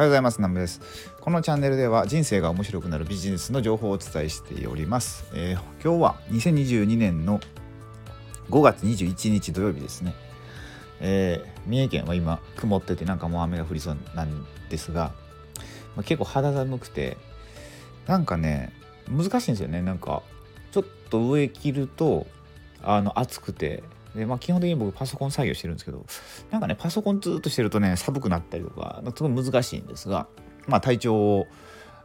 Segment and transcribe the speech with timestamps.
[0.00, 0.38] はようございます。
[0.38, 0.80] 南部です。
[1.20, 7.38] このチャンネルでは人生が面白くなるビジネスの情報をお伝えしております、えー、今日は2022年の
[8.48, 10.14] 5月21日土曜日ですね、
[11.00, 15.12] えー、三重県は今曇っててなんかもう雨が降りそうなんですが、
[15.96, 17.18] まあ、結構肌寒くて
[18.06, 18.72] なんかね
[19.06, 19.82] 難しいんですよね。
[19.82, 20.22] なんか
[20.72, 22.26] ちょっと上着ると
[22.82, 23.82] あの暑くて
[24.14, 26.04] で、まあ、基本的に僕パソコン作業してるんですけど
[26.50, 30.26] なんかねパソコンずっとしてるとね寒くなったりとかすごい難しいんですが、
[30.66, 31.46] まあ、体調を、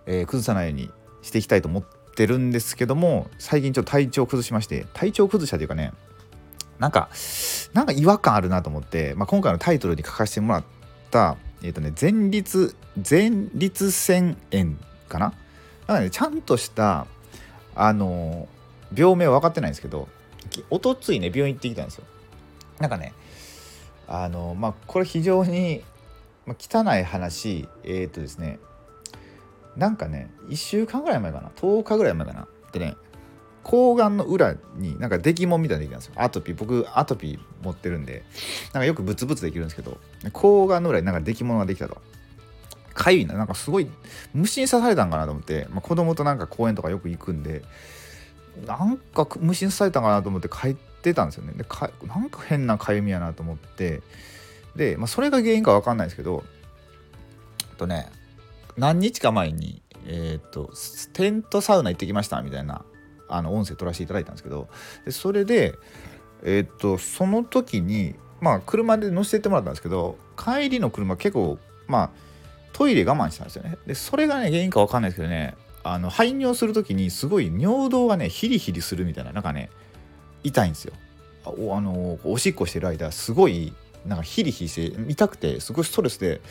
[0.06, 0.90] えー、崩さないように
[1.22, 1.84] していきたいと思っ
[2.16, 5.92] てるんですけども最近ちょっと体調崩しまして体調崩したというかね
[6.80, 7.10] なんか
[7.74, 10.64] なんか違和感あるなと思って、まあ、今回のタイトルに書かせてもらっ
[11.10, 12.76] たえっ、ー、とね前立
[13.10, 14.76] 前立腺炎
[15.08, 15.34] かな？
[15.88, 17.08] だかねちゃんとした
[17.76, 18.48] あの
[18.94, 20.08] 病名は分かってないんですけど
[20.70, 22.06] おとついね病院行ってきたんですよ。
[22.80, 23.14] なんかね
[24.08, 25.84] あのまあこれ非常に、
[26.46, 28.60] まあ、汚い話えっ、とですね
[29.76, 32.96] なんかね1週間ぐらい前かな10日ぐらい前かなでね
[33.64, 36.14] 抗がんの裏になんか出来もんみたいなできたんですよ。
[36.18, 38.24] アトピー僕アトピー持ってるんで
[38.74, 39.98] なんかよくブツブツできるんですけど
[40.34, 41.98] 抗がんの裏になんか出来物ができたと。
[42.94, 43.90] かゆいななんかすごい
[44.34, 47.62] 虫に刺されたんかなと思って、まあ、子供となんか公園とかよく行くんで
[48.66, 51.54] なんか虫に刺されたかなと思って帰ってたんですよね。
[51.56, 54.02] でかなんか変なかゆみやなと思って。
[54.76, 56.44] で、まあ、それが原因か分かんないですけど
[57.78, 58.10] とね
[58.78, 60.72] 何日か前にえっ、と
[61.14, 62.84] テントサウナ行ってきましたみたいな
[63.28, 64.68] あの音声取らせていただいたんですけど。
[65.06, 65.76] でそれで
[66.44, 72.10] えっ、とその時にまあ車で乗せてってもらったんですけど帰りの車結構まあ
[72.74, 73.78] トイレ我慢したんですよね。
[73.88, 75.56] でそれがね原因か分かんないですけどね
[75.88, 79.70] あの排尿する時にすごい尿道がねヒリヒリするみたいななんかね
[80.44, 80.94] 痛いんですよ。
[81.46, 83.72] あのおしっこしてる間すごい
[84.04, 86.42] なんかヒリヒリして痛くてすごいストレスで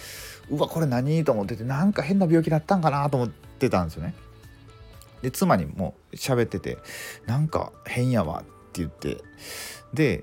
[0.51, 4.15] うわこれ何と思っててなんか変な病気だったんかなと思ってたんですよね。
[5.23, 6.79] で妻にも喋ってて
[7.27, 9.19] なんか変やわって言って
[9.93, 10.23] で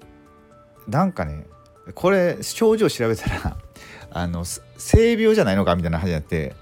[0.88, 1.48] なんかね
[1.96, 3.58] これ症状調べたら
[4.10, 6.56] あの性病じゃないのかみたいな話になって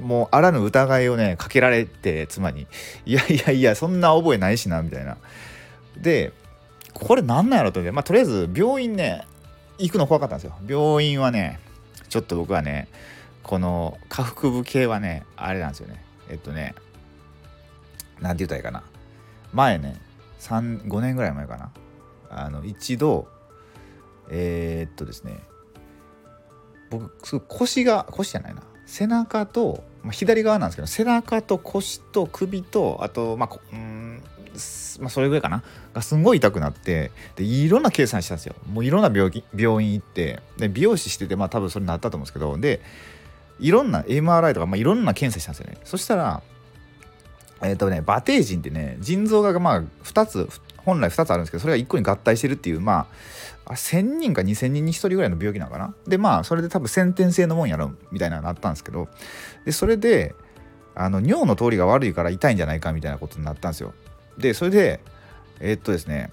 [0.00, 2.66] もうあらぬ疑いをねかけられて妻に
[3.04, 5.16] 「いやいやいやそんな覚えないしな」みたいな。
[5.98, 6.32] で
[6.94, 7.92] これ何なんやろと思って。
[7.92, 9.26] まあとりあえず病院ね
[9.78, 10.56] 行くの怖かったんですよ。
[10.66, 11.60] 病院はね
[12.08, 12.88] ちょっと僕はね
[13.42, 16.02] この下腹部系はねあれなんですよね。
[16.30, 16.74] えっとね
[18.20, 18.84] 何て言ったらいいかな。
[19.52, 19.96] 前ね
[20.40, 21.70] 5年ぐらい前かな。
[22.30, 23.28] あの一度
[24.30, 25.38] えー、っとですね
[26.90, 28.62] 僕すごい腰が腰じゃないな。
[28.86, 34.22] 背中と、まあ、左側なんですけど背中と腰と首とあとまあうん
[35.00, 35.62] まあ、それぐらいかな。
[35.92, 38.54] がすんごい痛くなってでいろんな計算したんですよ。
[38.70, 42.80] もういろんな病気病院行ってで美容師しててまあ多分それになったと思うんですけどで
[43.60, 45.80] いろんな MRI とか、まあ、いろんな検査したんですよね。
[45.84, 46.42] そしたら
[47.62, 50.48] えっ、ー、とねバテージンってね腎臓がまあ2つ
[50.84, 53.06] 本来2つあるんですけどそれが1個に合体してるっていうま
[53.66, 55.94] あ1000人か2000人に1人ぐらいの病気なのかな？
[56.06, 59.08] でまあそれで多分先天性のもんやろみたいなのがあったんですけど
[59.64, 60.34] でそれで
[60.94, 63.94] あの尿の通りが悪いから痛いんじゃないかみたいなことになったんですよ。
[64.38, 65.00] でそれで
[65.60, 66.30] えー、っとですね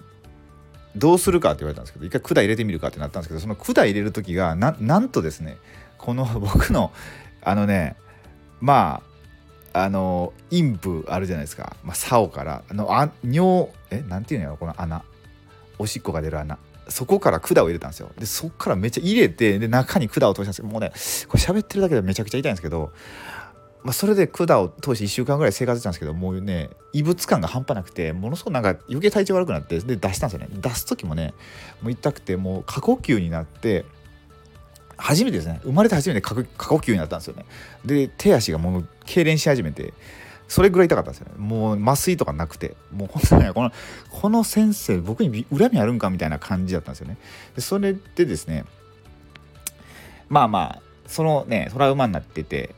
[0.94, 5.56] どうするかって言われたんですけど一回管入れてみるかってなったんですけどその管入れる時がなんとですね
[5.98, 6.92] この僕の
[7.42, 7.96] あのね
[8.60, 9.11] まあ
[9.72, 12.62] あの陰部あるじゃないですか、まあ、竿から。
[12.68, 15.04] あのあ尿えなんていうのやろこの穴。
[15.78, 16.58] おしっこが出る穴。
[16.88, 18.10] そこから管を入れたんですよ。
[18.18, 20.92] でそこからめっちゃ入れてで中に管を通したんですけどもうね
[21.28, 22.92] これ喋ってるだけでめちゃくちゃ痛いんですけど、
[23.82, 30.54] まあ、それで管を通して1週間ぐらい生活したんですけどもうね異物感が半端なくてものすごくなんか余計体調悪くなってで出したんですよね。
[30.60, 31.34] 出す時もね
[31.82, 33.84] もう痛くてもう過呼吸になって
[35.02, 35.60] 初めてですね。
[35.64, 36.42] 生まれて初めて過呼
[36.76, 37.44] 吸になったんですよね。
[37.84, 39.92] で手足がもう痙攣し始めて
[40.46, 41.34] それぐらい痛かったんですよね。
[41.38, 42.76] もう麻酔とかなくて。
[42.92, 43.72] もう 本当にこの
[44.10, 47.16] この先生僕に恨みあるんかみたいな感じだったんですよね。
[47.56, 48.64] でそれでですね
[50.28, 52.72] まあまあそのねトラウマになってて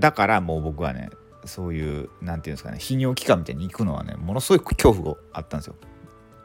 [0.00, 1.10] だからもう僕はね
[1.44, 5.76] そういう何て言うんですかね泌尿器科みたいに行くのはねものすごい恐怖があったんですよ。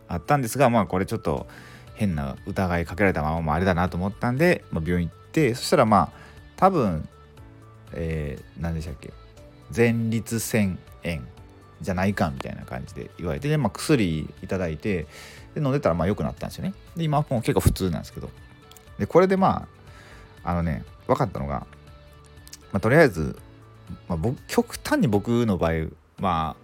[0.07, 1.47] あったんですがまあこれちょっと
[1.95, 6.11] 変な疑いかけられたままもあれだなと思ったんで、まあ、病院行ってそしたらまあ
[6.55, 7.07] 多分、
[7.93, 9.13] えー、何でしたっけ
[9.75, 11.21] 前立腺炎
[11.81, 15.07] じゃないかみたいな感じで言われてで、まあ、薬いただいて
[15.53, 16.73] で飲んでたらまあ良くなったんですよね。
[16.95, 18.29] で今もう結構普通なんですけど。
[18.97, 19.67] でこれでま
[20.43, 21.65] ああのね分かったのが、
[22.71, 23.35] まあ、とりあえず、
[24.07, 25.87] まあ、僕極端に僕の場合
[26.19, 26.63] まあ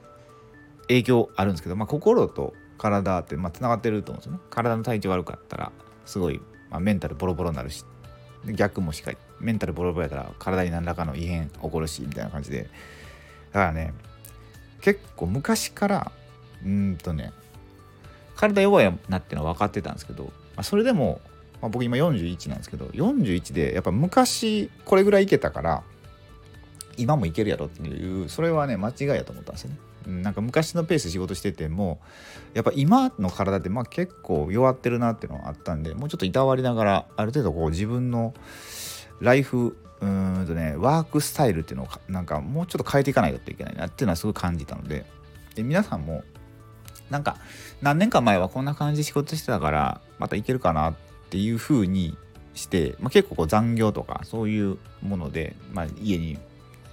[0.87, 5.71] 影響あるんですけど、まあ、心と体ってまあつながってると思うんですよね体の体調悪かったら
[6.05, 6.41] すごい、
[6.71, 7.85] まあ、メンタルボロボロになるし
[8.45, 12.69] 逆もしっかりメンタルボロボロやったら体に何らかの異変起こるしみたいな感じで
[13.51, 13.93] だからね
[14.81, 16.11] 結構昔から
[16.65, 17.33] うんとね
[18.35, 21.19] 体弱いなっていうのは分かってたんですけど、まあ、それでも、
[21.61, 25.83] まあ、僕今41なんですけど41でやっぱ昔これぐらいいけたから
[26.95, 29.77] 今もいけるやろっていうそれはね間違いやと思ったんですよね。
[30.09, 31.99] なんか昔のペースで仕事してても
[32.53, 38.33] やっぱ今の体ってまあ結構弱ってるなっていうのがあったんでもうちょっといたわりながらある程度こう自分の
[39.19, 45.05] ライフうんとねワークスタイルっていうのをなんかもうちょっと変えていかないといけないなっていうのはすごい感じたので
[45.55, 46.23] で皆さんも
[47.09, 47.37] なんか
[47.81, 50.95] 何年か前はこんな感じで仕事してたからまたいけるかなっ
[51.29, 52.17] ていう風に
[52.53, 56.37] して、まあ、結構こう残業とかそういうもので、まあ、家に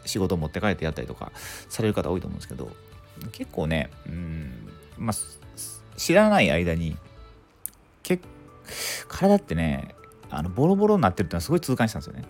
[0.05, 1.33] 仕事持って帰ってやったりとか
[1.69, 2.71] される方多いと思うんですけど
[3.33, 4.69] 結構ねうん
[4.99, 5.17] まあ
[5.97, 6.97] 知らない間に
[8.03, 8.21] け
[9.09, 9.95] 体ってね
[10.31, 12.25] あのボロボロになってるってのはすごい痛感したんですよね。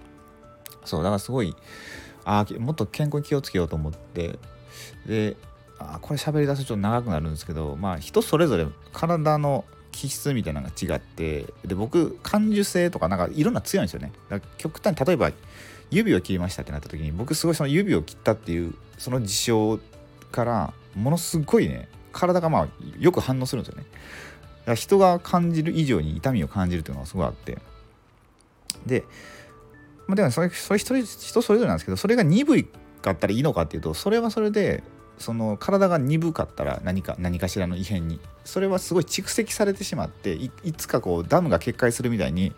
[0.85, 1.55] そうだからすごい
[2.25, 4.39] あもっと健康に気をつけようと思って
[5.07, 5.37] で
[5.79, 14.13] あこれ喋り出すとちょっと長くなるんですけどまあ人それぞれ体の気質みたいなのが違ってで僕感受性とかなんかいろんな強いんですよね。
[14.29, 15.33] だから極端に例えば
[15.91, 19.79] 指を切りましたってなった時に僕すごいその指を切ったっていうその事象
[20.31, 22.69] からものすごいね体がまあ
[22.99, 23.87] よく反応するんですよね。
[23.91, 27.59] だから人が感じる以上に痛みを感じるというのがすごいあって。
[28.87, 29.05] で
[30.07, 32.65] まあでもそれそれ人人それぞれなんですけどそれが鈍い
[33.03, 34.83] かったらいいのかっていうとそれはそれで
[35.19, 42.53] その体が鈍かったら何か何かしらの異変にそれはすごい蓄積されてしまっていつかこうダムが決壊するみたいに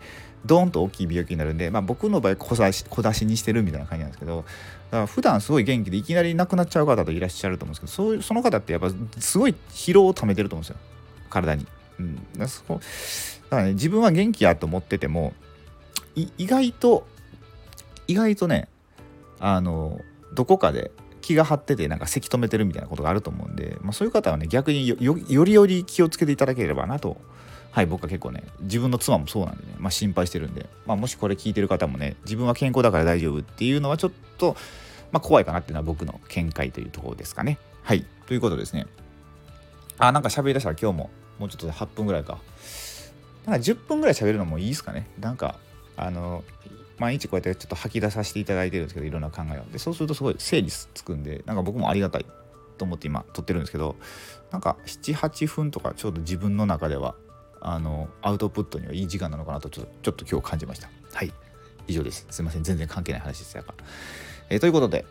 [0.45, 4.47] ドーンと大きい病気になるんで、まあ、僕の場合小出し小出しにしてるみたいな感じなんですけどだか
[4.91, 10.77] ら普段すごい元気でいきなり亡くなっちゃう方といらっしゃると思うんですけどそうその方ってやっぱすごい疲労を溜めてると思うんですよ
[11.29, 11.67] 体に。
[11.99, 12.79] うん、だそこ
[13.49, 15.33] だからね自分は元気やと思ってても
[16.15, 17.05] 意外と
[18.07, 18.69] 意外とね
[19.39, 19.99] あの
[20.33, 20.91] どこかで
[21.29, 24.95] 気が張っててなんかせき止めてるみたいなことがあると思うんで、まあ、そういう方はね逆によ
[25.45, 27.17] りより気をつけていただければなと。
[27.71, 34.57] はい僕は結構ね自分の妻もそうなんでね、まあ、心配してるんで、まあ、もしこれ聞いてる方もね自分は健康だから大丈夫っていうのはちょっと、
[35.11, 37.59] ま、怖いかなっていうのは僕の見解というところですかね。
[37.83, 38.87] はいということですね。
[39.99, 42.39] あなんか喋りだしたら今日ももうちょっとで8分ぐらいか。
[43.45, 45.07] なんか10分ぐらい喋るのもいいですかね。
[45.19, 45.59] なんか
[45.95, 46.43] あの
[46.99, 49.63] 毎日こうやってちょっと吐き出させていただいてるんですけどいろんな考えを。
[49.71, 52.25] でそうするとすごい整理つくんでなんか僕もありがたい
[52.77, 53.95] と思って今撮ってるんですけど
[54.51, 57.15] なんか78分とかちょうど自分の中では
[57.61, 60.89] あのアウトプットにはいい時間なのかなとちょっとちょっと今日感じました。
[61.13, 61.33] はい。
[61.87, 62.27] 以上です。
[62.29, 62.63] すいません。
[62.63, 63.73] 全然関係ない話ですやか
[64.49, 65.05] えー、ということで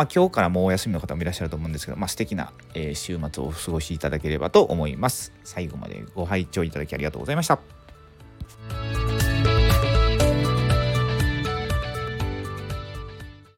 [0.00, 5.32] まあ、今日からもうお休みの方もいらっしゃると思うんですけど、まあ、素敵な、えー、週末をお過ごしいただければと思います。
[5.44, 7.79] 最後までご拝聴いただきありがとうございました。